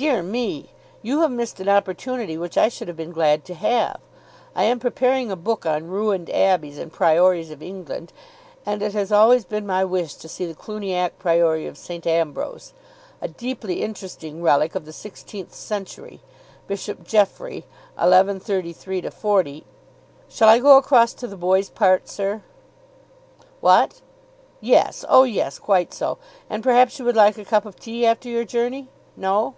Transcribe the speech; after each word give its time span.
"Dear 0.00 0.22
me! 0.22 0.70
You 1.02 1.22
have 1.22 1.32
missed 1.32 1.58
an 1.58 1.68
opportunity 1.68 2.38
which 2.38 2.56
I 2.56 2.68
should 2.68 2.86
have 2.86 2.96
been 2.96 3.10
glad 3.10 3.44
to 3.46 3.54
have. 3.54 3.98
I 4.54 4.62
am 4.62 4.78
preparing 4.78 5.32
a 5.32 5.34
book 5.34 5.66
on 5.66 5.88
Ruined 5.88 6.30
Abbeys 6.30 6.78
and 6.78 6.92
Priories 6.92 7.50
of 7.50 7.64
England, 7.64 8.12
and 8.64 8.80
it 8.80 8.92
has 8.92 9.10
always 9.10 9.44
been 9.44 9.66
my 9.66 9.84
wish 9.84 10.14
to 10.14 10.28
see 10.28 10.46
the 10.46 10.54
Cluniac 10.54 11.18
Priory 11.18 11.66
of 11.66 11.76
St. 11.76 12.06
Ambrose. 12.06 12.74
A 13.20 13.26
deeply 13.26 13.82
interesting 13.82 14.40
relic 14.40 14.76
of 14.76 14.84
the 14.84 14.92
sixteenth 14.92 15.52
century. 15.52 16.20
Bishop 16.68 17.02
Geoffrey, 17.02 17.64
1133 17.94 19.02
40" 19.02 19.64
"Shall 20.28 20.48
I 20.48 20.60
go 20.60 20.76
across 20.76 21.12
to 21.14 21.26
the 21.26 21.36
boys' 21.36 21.70
part, 21.70 22.08
sir?" 22.08 22.44
"What? 23.60 24.00
Yes. 24.60 25.04
Oh, 25.08 25.24
yes. 25.24 25.58
Quite 25.58 25.92
so. 25.92 26.18
And 26.48 26.62
perhaps 26.62 27.00
you 27.00 27.04
would 27.04 27.16
like 27.16 27.36
a 27.36 27.44
cup 27.44 27.66
of 27.66 27.80
tea 27.80 28.06
after 28.06 28.28
your 28.28 28.44
journey? 28.44 28.90
No? 29.16 29.56